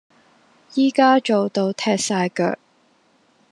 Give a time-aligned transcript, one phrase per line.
[0.73, 2.57] 依家做到踢曬腳